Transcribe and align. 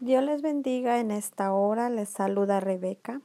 Dios 0.00 0.22
les 0.22 0.42
bendiga 0.42 1.00
en 1.00 1.10
esta 1.10 1.52
hora. 1.52 1.90
Les 1.90 2.08
saluda 2.08 2.60
Rebeca. 2.60 3.20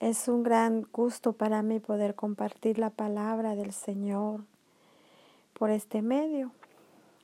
Es 0.00 0.26
un 0.26 0.42
gran 0.42 0.82
gusto 0.92 1.32
para 1.32 1.62
mí 1.62 1.78
poder 1.78 2.16
compartir 2.16 2.80
la 2.80 2.90
palabra 2.90 3.54
del 3.54 3.72
Señor 3.72 4.40
por 5.52 5.70
este 5.70 6.02
medio. 6.02 6.50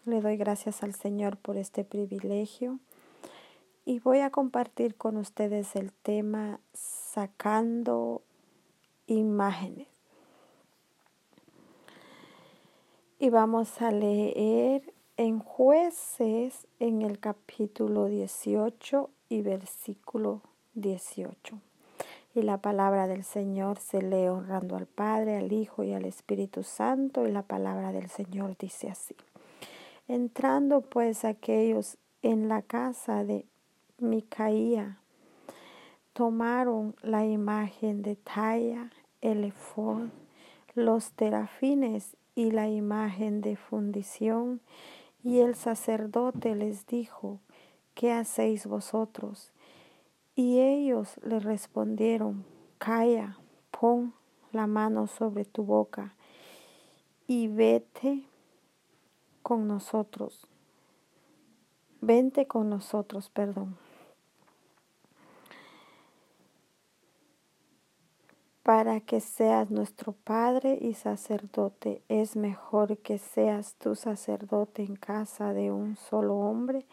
Le 0.04 0.20
doy 0.20 0.36
gracias 0.36 0.84
al 0.84 0.94
Señor 0.94 1.36
por 1.36 1.56
este 1.56 1.82
privilegio 1.82 2.78
y 3.84 3.98
voy 3.98 4.20
a 4.20 4.30
compartir 4.30 4.94
con 4.94 5.16
ustedes 5.16 5.74
el 5.74 5.92
tema 5.92 6.60
sacando 6.72 8.22
imágenes. 9.08 9.88
Y 13.18 13.30
vamos 13.30 13.82
a 13.82 13.90
leer 13.90 14.94
en 15.22 15.38
jueces 15.38 16.66
en 16.80 17.02
el 17.02 17.20
capítulo 17.20 18.06
18 18.06 19.08
y 19.28 19.42
versículo 19.42 20.40
18. 20.74 21.60
Y 22.34 22.42
la 22.42 22.58
palabra 22.58 23.06
del 23.06 23.22
Señor 23.22 23.78
se 23.78 24.02
lee 24.02 24.26
honrando 24.26 24.74
al 24.74 24.86
Padre, 24.86 25.36
al 25.36 25.52
Hijo 25.52 25.84
y 25.84 25.92
al 25.92 26.06
Espíritu 26.06 26.64
Santo. 26.64 27.28
Y 27.28 27.30
la 27.30 27.42
palabra 27.42 27.92
del 27.92 28.08
Señor 28.08 28.56
dice 28.58 28.90
así. 28.90 29.14
Entrando 30.08 30.80
pues 30.80 31.24
aquellos 31.24 31.98
en 32.22 32.48
la 32.48 32.62
casa 32.62 33.22
de 33.22 33.46
Micaía, 33.98 34.98
tomaron 36.14 36.96
la 37.00 37.24
imagen 37.24 38.02
de 38.02 38.16
talla, 38.16 38.90
el 39.20 39.54
los 40.74 41.12
terafines 41.12 42.16
y 42.34 42.50
la 42.50 42.68
imagen 42.68 43.40
de 43.40 43.54
fundición 43.54 44.60
y 45.24 45.40
el 45.40 45.54
sacerdote 45.54 46.54
les 46.54 46.86
dijo, 46.86 47.40
¿qué 47.94 48.12
hacéis 48.12 48.66
vosotros? 48.66 49.52
Y 50.34 50.60
ellos 50.60 51.18
le 51.22 51.40
respondieron, 51.40 52.44
calla, 52.78 53.38
pon 53.70 54.14
la 54.52 54.66
mano 54.66 55.06
sobre 55.06 55.44
tu 55.44 55.64
boca 55.64 56.14
y 57.26 57.48
vete 57.48 58.24
con 59.42 59.68
nosotros. 59.68 60.46
Vente 62.00 62.46
con 62.46 62.68
nosotros, 62.68 63.30
perdón. 63.30 63.76
Para 68.62 69.00
que 69.00 69.20
seas 69.20 69.70
nuestro 69.70 70.12
Padre 70.12 70.78
y 70.80 70.94
sacerdote. 70.94 72.02
Es 72.08 72.36
mejor 72.36 72.98
que 72.98 73.18
seas 73.18 73.74
tu 73.74 73.96
sacerdote 73.96 74.82
en 74.82 74.96
casa 74.96 75.52
de 75.52 75.72
un 75.72 75.96
solo 75.96 76.36
hombre 76.36 76.86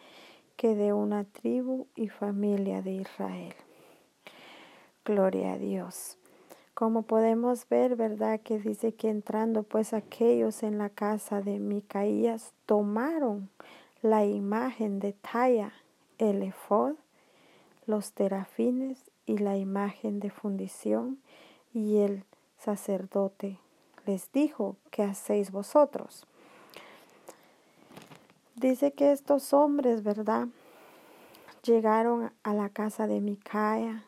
que 0.56 0.74
de 0.74 0.92
una 0.92 1.24
tribu 1.24 1.86
y 1.94 2.08
familia 2.08 2.82
de 2.82 2.92
Israel. 2.92 3.54
Gloria 5.04 5.54
a 5.54 5.58
Dios. 5.58 6.18
Como 6.74 7.02
podemos 7.02 7.68
ver, 7.68 7.94
¿verdad? 7.94 8.40
Que 8.40 8.58
dice 8.58 8.92
que 8.94 9.08
entrando 9.08 9.62
pues 9.62 9.92
aquellos 9.92 10.62
en 10.62 10.78
la 10.78 10.88
casa 10.88 11.40
de 11.40 11.58
Micaías 11.58 12.52
tomaron 12.66 13.48
la 14.02 14.24
imagen 14.24 14.98
de 14.98 15.12
talla, 15.12 15.72
el 16.18 16.42
efod, 16.42 16.94
los 17.86 18.12
terafines 18.12 19.10
y 19.26 19.38
la 19.38 19.56
imagen 19.56 20.20
de 20.20 20.30
fundición 20.30 21.18
y 21.72 21.98
el 21.98 22.24
sacerdote 22.58 23.58
les 24.06 24.30
dijo, 24.32 24.76
¿qué 24.90 25.02
hacéis 25.02 25.50
vosotros? 25.50 26.26
Dice 28.56 28.92
que 28.92 29.12
estos 29.12 29.52
hombres, 29.52 30.02
¿verdad? 30.02 30.48
Llegaron 31.62 32.32
a 32.42 32.54
la 32.54 32.68
casa 32.68 33.06
de 33.06 33.20
Micaia 33.20 34.04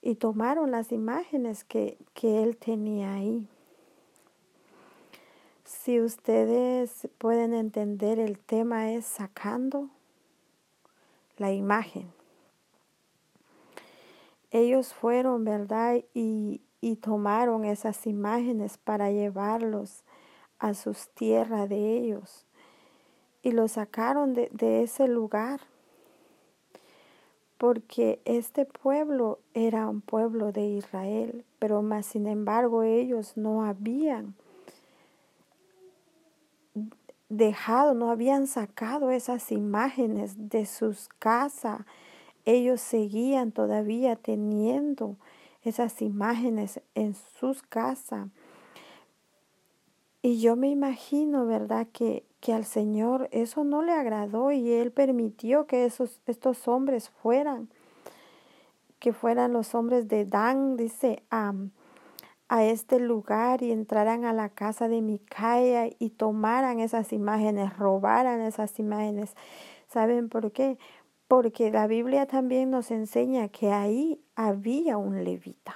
y 0.00 0.14
tomaron 0.16 0.70
las 0.70 0.92
imágenes 0.92 1.64
que, 1.64 1.98
que 2.14 2.42
él 2.42 2.56
tenía 2.56 3.14
ahí. 3.14 3.48
Si 5.64 6.00
ustedes 6.00 7.08
pueden 7.18 7.54
entender, 7.54 8.18
el 8.18 8.38
tema 8.38 8.92
es 8.92 9.06
sacando 9.06 9.88
la 11.36 11.52
imagen 11.52 12.10
ellos 14.54 14.94
fueron, 14.94 15.44
¿verdad? 15.44 16.04
Y, 16.14 16.60
tomaron 17.00 17.64
esas 17.64 18.06
imágenes 18.06 18.78
para 18.78 19.10
llevarlos 19.10 20.04
a 20.58 20.74
sus 20.74 21.08
tierras 21.08 21.68
de 21.68 21.96
ellos. 21.96 22.46
Y 23.42 23.50
los 23.50 23.72
sacaron 23.72 24.32
de, 24.32 24.82
ese 24.82 25.08
lugar. 25.08 25.60
Porque 27.58 28.20
este 28.26 28.64
pueblo 28.64 29.40
era 29.54 29.88
un 29.88 30.02
pueblo 30.02 30.52
de 30.52 30.66
Israel, 30.66 31.44
pero 31.58 31.82
más 31.82 32.06
sin 32.06 32.26
embargo 32.26 32.82
ellos 32.82 33.36
no 33.36 33.64
habían 33.64 34.34
dejado, 37.28 37.94
no 37.94 38.10
habían 38.10 38.46
sacado 38.46 39.10
esas 39.10 39.50
imágenes 39.50 40.48
de 40.50 40.66
sus 40.66 41.08
casas 41.18 41.80
ellos 42.44 42.80
seguían 42.80 43.52
todavía 43.52 44.16
teniendo 44.16 45.16
esas 45.62 46.02
imágenes 46.02 46.80
en 46.94 47.14
sus 47.14 47.62
casas. 47.62 48.28
Y 50.22 50.40
yo 50.40 50.56
me 50.56 50.68
imagino, 50.68 51.46
¿verdad?, 51.46 51.86
que, 51.92 52.24
que 52.40 52.54
al 52.54 52.64
Señor 52.64 53.28
eso 53.30 53.64
no 53.64 53.82
le 53.82 53.92
agradó 53.92 54.52
y 54.52 54.72
Él 54.72 54.90
permitió 54.90 55.66
que 55.66 55.84
esos, 55.84 56.20
estos 56.26 56.66
hombres 56.68 57.10
fueran, 57.10 57.68
que 58.98 59.12
fueran 59.12 59.52
los 59.52 59.74
hombres 59.74 60.08
de 60.08 60.24
Dan, 60.24 60.76
dice, 60.76 61.22
a, 61.30 61.52
a 62.48 62.64
este 62.64 63.00
lugar 63.00 63.62
y 63.62 63.72
entraran 63.72 64.24
a 64.24 64.32
la 64.32 64.48
casa 64.48 64.88
de 64.88 65.02
Micaia 65.02 65.90
y 65.98 66.10
tomaran 66.10 66.80
esas 66.80 67.12
imágenes, 67.12 67.76
robaran 67.76 68.40
esas 68.40 68.78
imágenes. 68.78 69.34
¿Saben 69.88 70.28
por 70.28 70.52
qué? 70.52 70.78
Porque 71.34 71.72
la 71.72 71.88
Biblia 71.88 72.26
también 72.26 72.70
nos 72.70 72.92
enseña 72.92 73.48
que 73.48 73.72
ahí 73.72 74.20
había 74.36 74.98
un 74.98 75.24
levita. 75.24 75.74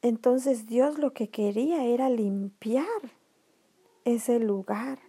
Entonces 0.00 0.64
Dios 0.64 0.98
lo 0.98 1.12
que 1.12 1.28
quería 1.28 1.84
era 1.84 2.08
limpiar 2.08 2.86
ese 4.06 4.38
lugar, 4.38 5.00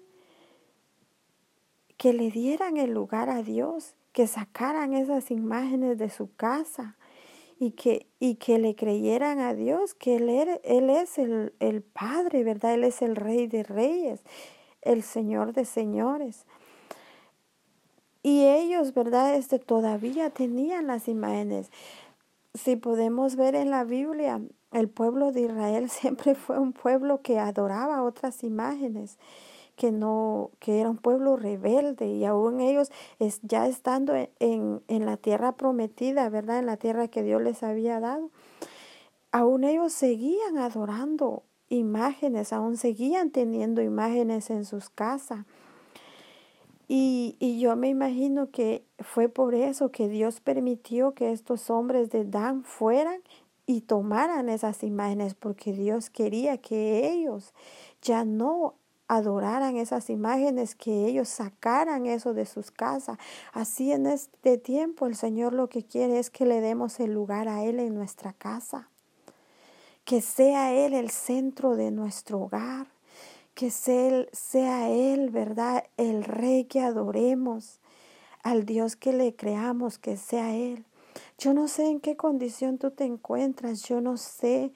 que 1.96 2.12
le 2.12 2.32
dieran 2.32 2.76
el 2.76 2.92
lugar 2.92 3.30
a 3.30 3.44
Dios, 3.44 3.96
que 4.12 4.28
sacaran 4.28 4.92
esas 4.94 5.32
imágenes 5.32 5.98
de 5.98 6.10
su 6.10 6.36
casa 6.36 6.98
y 7.60 7.72
que, 7.72 8.08
y 8.20 8.36
que 8.36 8.60
le 8.60 8.76
creyeran 8.76 9.40
a 9.40 9.54
Dios, 9.54 9.94
que 9.94 10.18
Él, 10.18 10.90
es 10.90 11.18
el, 11.18 11.54
el 11.62 11.82
Padre, 11.82 12.44
¿verdad? 12.44 12.74
Él 12.74 12.84
es 12.84 13.02
el 13.02 13.16
Rey 13.16 13.48
de 13.48 13.64
Reyes, 13.64 14.22
el 14.82 15.02
Señor 15.02 15.54
de 15.54 15.64
Señores. 15.64 16.46
Y 18.28 18.46
ellos, 18.46 18.94
¿verdad? 18.94 19.36
Este, 19.36 19.58
todavía 19.58 20.30
tenían 20.30 20.88
las 20.88 21.08
imágenes. 21.08 21.72
Si 22.54 22.76
podemos 22.76 23.38
ver 23.38 23.56
en 23.56 23.70
la 23.70 23.86
Biblia, 23.86 24.42
el 24.74 24.90
pueblo 24.90 25.32
de 25.32 25.44
Israel 25.44 25.90
siempre 25.90 26.36
fue 26.36 26.60
un 26.60 26.74
pueblo 26.74 27.22
que 27.22 27.40
adoraba 27.40 28.04
otras 28.04 28.44
imágenes, 28.44 29.18
que 29.78 29.94
no, 29.94 30.52
que 30.60 30.82
era 30.82 30.90
un 30.90 30.98
pueblo 30.98 31.38
rebelde 31.38 32.08
y 32.08 32.26
aún 32.26 32.60
ellos 32.60 32.92
es, 33.20 33.40
ya 33.44 33.66
estando 33.66 34.14
en, 34.14 34.82
en 34.90 35.06
la 35.06 35.16
tierra 35.16 35.54
prometida, 35.54 36.28
¿verdad? 36.28 36.60
En 36.60 36.66
la 36.66 36.76
tierra 36.76 37.08
que 37.08 37.24
Dios 37.24 37.42
les 37.42 37.64
había 37.64 38.02
dado, 38.02 38.30
aún 39.32 39.64
ellos 39.64 39.94
seguían 39.94 40.58
adorando 40.58 41.44
imágenes, 41.70 42.52
aún 42.52 42.76
seguían 42.76 43.32
teniendo 43.32 43.82
imágenes 43.82 44.50
en 44.50 44.66
sus 44.66 44.90
casas. 44.90 45.46
Y, 46.88 47.36
y, 47.40 47.60
yo 47.60 47.76
me 47.76 47.90
imagino 47.90 48.50
que 48.50 48.86
fue 49.00 49.28
por 49.28 49.54
eso 49.54 49.92
que 49.92 50.08
Dios 50.08 50.40
permitió 50.40 51.14
que 51.14 51.34
estos 51.34 51.70
hombres 51.70 52.10
de 52.12 52.24
Dan 52.24 52.64
fueran 52.64 53.22
y 53.66 53.82
tomaran 53.82 54.48
esas 54.48 54.84
imágenes, 54.84 55.36
porque 55.36 55.74
Dios 55.74 56.10
quería 56.10 56.58
que 56.58 57.12
ellos 57.12 57.54
ya 58.02 58.24
no 58.24 58.76
adoraran 59.08 59.78
esas 59.78 60.10
imágenes, 60.10 60.76
que 60.76 61.06
ellos 61.06 61.30
sacaran 61.30 62.06
eso 62.06 62.34
de 62.34 62.46
sus 62.46 62.72
casas. 62.72 63.18
Así 63.54 63.92
en 63.92 64.06
este 64.06 64.58
tiempo 64.58 65.06
el 65.06 65.16
Señor 65.16 65.54
lo 65.54 65.70
que 65.70 65.84
quiere 65.84 66.20
es 66.20 66.30
que 66.30 66.46
le 66.46 66.62
demos 66.62 67.00
el 67.00 67.14
lugar 67.14 67.48
a 67.48 67.64
Él 67.64 67.80
en 67.80 67.96
nuestra 67.96 68.34
casa, 68.34 68.90
que 70.04 70.22
sea 70.22 70.74
Él 70.74 70.94
el 70.94 71.10
centro 71.10 71.76
de 71.76 71.92
nuestro 71.92 72.40
hogar 72.42 72.88
que 73.58 73.72
sea 73.72 74.90
Él, 74.92 75.32
¿verdad? 75.32 75.84
El 75.98 76.24
Rey 76.24 76.66
que 76.66 76.80
adoremos, 76.80 77.80
al 78.44 78.68
Dios 78.68 78.96
que 78.96 79.14
le 79.14 79.36
creamos, 79.36 79.98
que 79.98 80.16
sea 80.16 80.56
Él. 80.56 80.86
Yo 81.40 81.56
no 81.56 81.68
sé 81.68 81.88
en 81.88 82.00
qué 82.00 82.16
condición 82.16 82.78
tú 82.78 82.92
te 82.92 83.06
encuentras, 83.06 83.82
yo 83.82 84.00
no 84.00 84.18
sé 84.18 84.74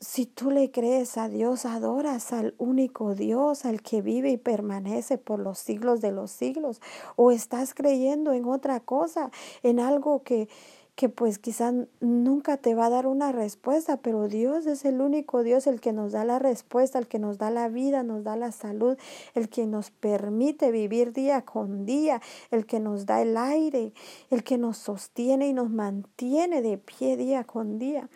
si 0.00 0.24
tú 0.24 0.50
le 0.50 0.70
crees 0.70 1.18
a 1.18 1.28
Dios, 1.28 1.66
adoras 1.66 2.32
al 2.32 2.54
único 2.56 3.14
Dios, 3.14 3.66
al 3.66 3.82
que 3.82 4.00
vive 4.00 4.30
y 4.30 4.38
permanece 4.38 5.18
por 5.18 5.38
los 5.38 5.58
siglos 5.58 6.00
de 6.00 6.12
los 6.12 6.30
siglos, 6.30 6.80
o 7.16 7.30
estás 7.30 7.74
creyendo 7.74 8.32
en 8.32 8.46
otra 8.46 8.80
cosa, 8.80 9.30
en 9.62 9.80
algo 9.80 10.22
que, 10.22 10.48
que 10.96 11.10
pues 11.10 11.38
quizás 11.38 11.74
nunca 12.00 12.56
te 12.56 12.74
va 12.74 12.86
a 12.86 12.90
dar 12.90 13.06
una 13.06 13.30
respuesta, 13.30 13.98
pero 13.98 14.28
Dios 14.28 14.64
es 14.66 14.86
el 14.86 15.02
único 15.02 15.42
Dios 15.42 15.66
el 15.66 15.78
que 15.78 15.92
nos 15.92 16.12
da 16.12 16.24
la 16.24 16.38
respuesta, 16.38 16.98
el 16.98 17.06
que 17.06 17.18
nos 17.18 17.36
da 17.36 17.50
la 17.50 17.68
vida, 17.68 18.02
nos 18.02 18.24
da 18.24 18.34
la 18.34 18.50
salud, 18.50 18.96
el 19.34 19.50
que 19.50 19.66
nos 19.66 19.90
permite 19.90 20.70
vivir 20.70 21.12
día 21.12 21.42
con 21.42 21.84
día, 21.84 22.22
el 22.50 22.64
que 22.64 22.80
nos 22.80 23.04
da 23.04 23.20
el 23.20 23.36
aire, 23.36 23.92
el 24.30 24.42
que 24.42 24.56
nos 24.56 24.78
sostiene 24.78 25.48
y 25.48 25.52
nos 25.52 25.68
mantiene 25.68 26.62
de 26.62 26.78
pie 26.78 27.18
día 27.18 27.44
con 27.44 27.78
día. 27.78 28.08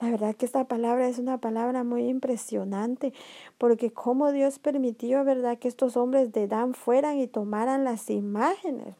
La 0.00 0.08
verdad 0.08 0.36
que 0.36 0.46
esta 0.46 0.64
palabra 0.68 1.08
es 1.08 1.18
una 1.18 1.38
palabra 1.38 1.82
muy 1.82 2.06
impresionante, 2.06 3.12
porque 3.58 3.92
como 3.92 4.30
Dios 4.30 4.60
permitió, 4.60 5.24
¿verdad?, 5.24 5.58
que 5.58 5.66
estos 5.66 5.96
hombres 5.96 6.32
de 6.32 6.46
Dan 6.46 6.74
fueran 6.74 7.18
y 7.18 7.26
tomaran 7.26 7.82
las 7.82 8.08
imágenes 8.10 8.94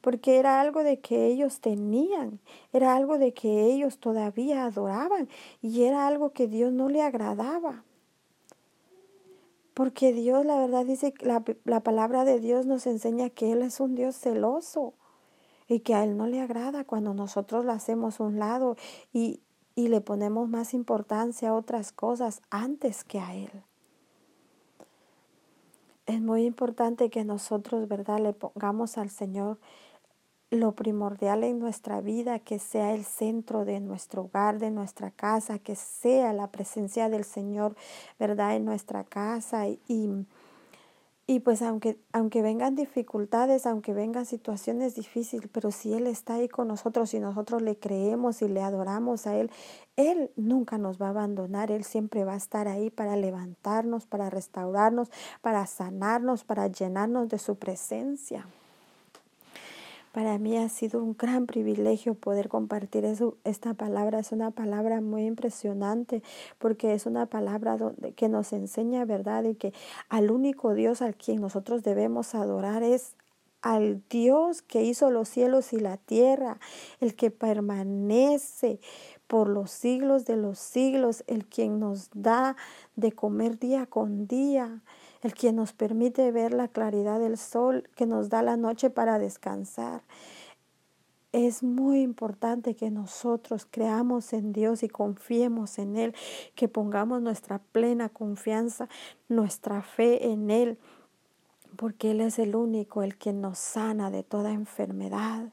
porque 0.00 0.38
era 0.38 0.60
algo 0.60 0.82
de 0.82 1.00
que 1.00 1.26
ellos 1.26 1.60
tenían, 1.60 2.40
era 2.72 2.94
algo 2.94 3.18
de 3.18 3.32
que 3.32 3.66
ellos 3.66 3.98
todavía 3.98 4.64
adoraban 4.64 5.28
y 5.60 5.84
era 5.84 6.06
algo 6.06 6.30
que 6.30 6.48
Dios 6.48 6.72
no 6.72 6.88
le 6.88 7.02
agradaba. 7.02 7.84
Porque 9.74 10.12
Dios, 10.12 10.44
la 10.44 10.58
verdad, 10.58 10.84
dice, 10.84 11.14
la, 11.20 11.42
la 11.64 11.80
palabra 11.80 12.24
de 12.24 12.40
Dios 12.40 12.66
nos 12.66 12.86
enseña 12.86 13.30
que 13.30 13.52
Él 13.52 13.62
es 13.62 13.80
un 13.80 13.94
Dios 13.94 14.16
celoso 14.16 14.94
y 15.68 15.80
que 15.80 15.94
a 15.94 16.04
Él 16.04 16.16
no 16.16 16.26
le 16.26 16.40
agrada 16.40 16.84
cuando 16.84 17.14
nosotros 17.14 17.64
lo 17.64 17.72
hacemos 17.72 18.20
un 18.20 18.38
lado 18.38 18.76
y, 19.12 19.40
y 19.74 19.88
le 19.88 20.00
ponemos 20.00 20.48
más 20.48 20.74
importancia 20.74 21.50
a 21.50 21.54
otras 21.54 21.92
cosas 21.92 22.42
antes 22.50 23.04
que 23.04 23.20
a 23.20 23.34
Él. 23.34 23.50
Es 26.06 26.20
muy 26.20 26.44
importante 26.44 27.08
que 27.08 27.24
nosotros, 27.24 27.86
¿verdad?, 27.86 28.18
le 28.18 28.32
pongamos 28.32 28.98
al 28.98 29.10
Señor 29.10 29.58
lo 30.50 30.72
primordial 30.72 31.44
en 31.44 31.60
nuestra 31.60 32.00
vida, 32.00 32.40
que 32.40 32.58
sea 32.58 32.92
el 32.92 33.04
centro 33.04 33.64
de 33.64 33.80
nuestro 33.80 34.22
hogar, 34.22 34.58
de 34.58 34.70
nuestra 34.70 35.12
casa, 35.12 35.60
que 35.60 35.76
sea 35.76 36.32
la 36.32 36.48
presencia 36.48 37.08
del 37.08 37.24
Señor, 37.24 37.76
¿verdad?, 38.18 38.56
en 38.56 38.64
nuestra 38.64 39.04
casa. 39.04 39.68
Y, 39.68 40.26
y 41.28 41.38
pues 41.38 41.62
aunque, 41.62 42.00
aunque 42.12 42.42
vengan 42.42 42.74
dificultades, 42.74 43.64
aunque 43.64 43.92
vengan 43.92 44.26
situaciones 44.26 44.96
difíciles, 44.96 45.48
pero 45.52 45.70
si 45.70 45.94
Él 45.94 46.08
está 46.08 46.34
ahí 46.34 46.48
con 46.48 46.66
nosotros 46.66 47.14
y 47.14 47.20
nosotros 47.20 47.62
le 47.62 47.78
creemos 47.78 48.42
y 48.42 48.48
le 48.48 48.60
adoramos 48.60 49.28
a 49.28 49.36
Él, 49.36 49.52
Él 49.94 50.32
nunca 50.34 50.78
nos 50.78 51.00
va 51.00 51.06
a 51.06 51.10
abandonar, 51.10 51.70
Él 51.70 51.84
siempre 51.84 52.24
va 52.24 52.32
a 52.32 52.38
estar 52.38 52.66
ahí 52.66 52.90
para 52.90 53.14
levantarnos, 53.14 54.06
para 54.06 54.30
restaurarnos, 54.30 55.12
para 55.42 55.64
sanarnos, 55.66 56.42
para 56.42 56.66
llenarnos 56.66 57.28
de 57.28 57.38
su 57.38 57.54
presencia. 57.54 58.48
Para 60.12 60.38
mí 60.38 60.56
ha 60.56 60.68
sido 60.68 61.02
un 61.02 61.16
gran 61.16 61.46
privilegio 61.46 62.14
poder 62.14 62.48
compartir 62.48 63.04
eso, 63.04 63.36
esta 63.44 63.74
palabra. 63.74 64.18
Es 64.18 64.32
una 64.32 64.50
palabra 64.50 65.00
muy 65.00 65.24
impresionante 65.24 66.22
porque 66.58 66.94
es 66.94 67.06
una 67.06 67.26
palabra 67.26 67.76
donde, 67.76 68.12
que 68.12 68.28
nos 68.28 68.52
enseña, 68.52 69.04
¿verdad?, 69.04 69.44
y 69.44 69.54
que 69.54 69.72
al 70.08 70.32
único 70.32 70.74
Dios 70.74 71.00
al 71.00 71.14
quien 71.14 71.40
nosotros 71.40 71.84
debemos 71.84 72.34
adorar 72.34 72.82
es 72.82 73.14
al 73.62 74.02
Dios 74.08 74.62
que 74.62 74.82
hizo 74.82 75.10
los 75.10 75.28
cielos 75.28 75.72
y 75.72 75.78
la 75.78 75.96
tierra, 75.96 76.58
el 77.00 77.14
que 77.14 77.30
permanece 77.30 78.80
por 79.26 79.48
los 79.48 79.70
siglos 79.70 80.24
de 80.24 80.36
los 80.36 80.58
siglos, 80.58 81.22
el 81.28 81.46
quien 81.46 81.78
nos 81.78 82.08
da 82.14 82.56
de 82.96 83.12
comer 83.12 83.58
día 83.58 83.86
con 83.86 84.26
día, 84.26 84.80
el 85.22 85.34
quien 85.34 85.56
nos 85.56 85.72
permite 85.72 86.30
ver 86.32 86.52
la 86.52 86.68
claridad 86.68 87.20
del 87.20 87.36
sol, 87.36 87.88
que 87.94 88.06
nos 88.06 88.28
da 88.28 88.42
la 88.42 88.56
noche 88.56 88.90
para 88.90 89.18
descansar. 89.18 90.02
Es 91.32 91.62
muy 91.62 92.00
importante 92.00 92.74
que 92.74 92.90
nosotros 92.90 93.66
creamos 93.70 94.32
en 94.32 94.52
Dios 94.52 94.82
y 94.82 94.88
confiemos 94.88 95.78
en 95.78 95.96
Él, 95.96 96.14
que 96.56 96.66
pongamos 96.66 97.22
nuestra 97.22 97.58
plena 97.58 98.08
confianza, 98.08 98.88
nuestra 99.28 99.82
fe 99.82 100.30
en 100.30 100.50
Él, 100.50 100.78
porque 101.76 102.10
Él 102.10 102.20
es 102.20 102.38
el 102.40 102.56
único, 102.56 103.02
el 103.02 103.16
quien 103.16 103.40
nos 103.40 103.58
sana 103.58 104.10
de 104.10 104.24
toda 104.24 104.52
enfermedad, 104.52 105.52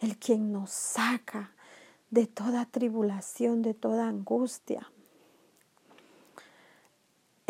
el 0.00 0.16
quien 0.16 0.50
nos 0.52 0.70
saca 0.70 1.52
de 2.10 2.26
toda 2.26 2.66
tribulación, 2.66 3.62
de 3.62 3.74
toda 3.74 4.08
angustia. 4.08 4.90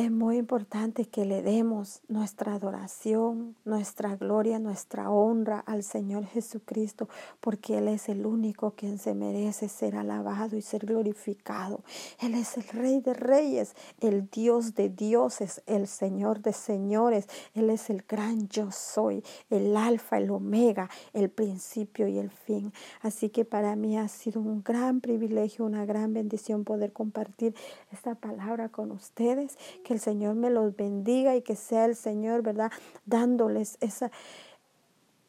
Es 0.03 0.11
muy 0.11 0.37
importante 0.37 1.05
que 1.05 1.25
le 1.25 1.43
demos 1.43 2.01
nuestra 2.09 2.55
adoración, 2.55 3.55
nuestra 3.65 4.17
gloria, 4.17 4.59
nuestra 4.59 5.11
honra 5.11 5.61
al 5.61 5.85
Señor 5.85 6.27
Jesucristo, 6.27 7.09
porque 7.39 7.79
Él 7.79 7.87
es 7.87 8.09
el 8.09 8.27
único 8.27 8.73
quien 8.73 8.99
se 8.99 9.15
merece 9.15 9.69
ser 9.69 9.95
alabado 9.95 10.57
y 10.57 10.61
ser 10.61 10.87
glorificado. 10.87 11.85
Él 12.19 12.35
es 12.35 12.57
el 12.57 12.65
Rey 12.65 13.01
de 13.01 13.15
Reyes, 13.15 13.77
el 14.01 14.29
Dios 14.29 14.75
de 14.75 14.89
dioses, 14.89 15.63
el 15.67 15.87
Señor 15.87 16.43
de 16.43 16.53
señores. 16.53 17.29
Él 17.55 17.71
es 17.71 17.89
el 17.89 18.03
gran 18.03 18.49
yo 18.49 18.73
soy, 18.73 19.23
el 19.51 19.77
alfa, 19.77 20.19
el 20.19 20.33
omega, 20.33 20.91
el 21.13 21.31
principio 21.31 22.09
y 22.09 22.19
el 22.19 22.31
fin. 22.31 22.73
Así 23.03 23.29
que 23.29 23.45
para 23.45 23.77
mí 23.77 23.97
ha 23.97 24.09
sido 24.09 24.41
un 24.41 24.65
gran 24.65 25.01
privilegio, 25.01 25.65
una 25.65 25.87
gran 25.87 26.13
bendición 26.13 26.65
poder 26.65 26.93
compartir 26.93 27.55
esta 27.93 28.17
palabra 28.17 28.69
con 28.69 28.91
ustedes 28.91 29.57
el 29.93 30.01
Señor 30.01 30.35
me 30.35 30.51
los 30.51 30.75
bendiga 30.77 31.37
y 31.37 31.43
que 31.43 31.57
sea 31.57 31.85
el 31.85 31.97
Señor, 31.97 32.43
¿verdad? 32.43 32.73
Dándoles 33.07 33.79
esa, 33.81 34.11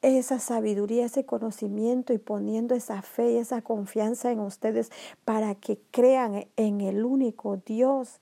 esa 0.01 0.39
sabiduría, 0.39 1.05
ese 1.05 1.25
conocimiento 1.25 2.13
y 2.13 2.17
poniendo 2.17 2.75
esa 2.75 3.01
fe 3.01 3.33
y 3.33 3.37
esa 3.37 3.61
confianza 3.61 4.31
en 4.31 4.39
ustedes 4.39 4.91
para 5.25 5.55
que 5.55 5.79
crean 5.91 6.47
en 6.55 6.81
el 6.81 7.05
único 7.05 7.57
Dios 7.57 8.19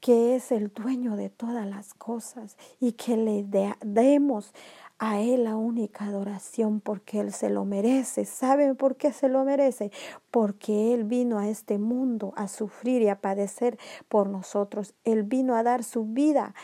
que 0.00 0.36
es 0.36 0.52
el 0.52 0.68
dueño 0.68 1.16
de 1.16 1.30
todas 1.30 1.66
las 1.66 1.92
cosas 1.94 2.56
y 2.80 2.92
que 2.92 3.16
le 3.16 3.44
demos 3.82 4.52
a 4.98 5.20
Él 5.20 5.44
la 5.44 5.56
única 5.56 6.06
adoración 6.06 6.80
porque 6.80 7.20
Él 7.20 7.32
se 7.32 7.50
lo 7.50 7.64
merece. 7.64 8.24
¿Saben 8.24 8.76
por 8.76 8.96
qué 8.96 9.12
se 9.12 9.28
lo 9.28 9.44
merece? 9.44 9.90
Porque 10.30 10.94
Él 10.94 11.04
vino 11.04 11.38
a 11.38 11.48
este 11.48 11.78
mundo 11.78 12.32
a 12.36 12.48
sufrir 12.48 13.02
y 13.02 13.08
a 13.08 13.20
padecer 13.20 13.78
por 14.08 14.28
nosotros. 14.28 14.94
Él 15.04 15.22
vino 15.22 15.54
a 15.54 15.62
dar 15.62 15.84
su 15.84 16.04
vida 16.06 16.54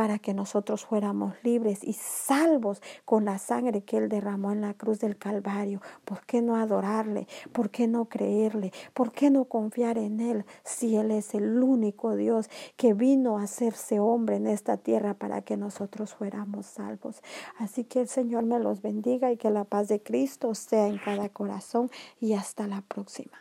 para 0.00 0.18
que 0.18 0.32
nosotros 0.32 0.86
fuéramos 0.86 1.34
libres 1.42 1.84
y 1.84 1.92
salvos 1.92 2.80
con 3.04 3.26
la 3.26 3.36
sangre 3.36 3.82
que 3.82 3.98
Él 3.98 4.08
derramó 4.08 4.50
en 4.50 4.62
la 4.62 4.72
cruz 4.72 4.98
del 4.98 5.18
Calvario. 5.18 5.82
¿Por 6.06 6.24
qué 6.24 6.40
no 6.40 6.56
adorarle? 6.56 7.28
¿Por 7.52 7.68
qué 7.68 7.86
no 7.86 8.06
creerle? 8.06 8.72
¿Por 8.94 9.12
qué 9.12 9.28
no 9.28 9.44
confiar 9.44 9.98
en 9.98 10.20
Él 10.20 10.46
si 10.64 10.96
Él 10.96 11.10
es 11.10 11.34
el 11.34 11.62
único 11.62 12.16
Dios 12.16 12.48
que 12.78 12.94
vino 12.94 13.36
a 13.36 13.42
hacerse 13.42 14.00
hombre 14.00 14.36
en 14.36 14.46
esta 14.46 14.78
tierra 14.78 15.12
para 15.12 15.42
que 15.42 15.58
nosotros 15.58 16.14
fuéramos 16.14 16.64
salvos? 16.64 17.20
Así 17.58 17.84
que 17.84 18.00
el 18.00 18.08
Señor 18.08 18.46
me 18.46 18.58
los 18.58 18.80
bendiga 18.80 19.30
y 19.30 19.36
que 19.36 19.50
la 19.50 19.64
paz 19.64 19.88
de 19.88 20.02
Cristo 20.02 20.54
sea 20.54 20.86
en 20.86 20.96
cada 20.96 21.28
corazón 21.28 21.90
y 22.20 22.32
hasta 22.32 22.66
la 22.66 22.80
próxima. 22.80 23.38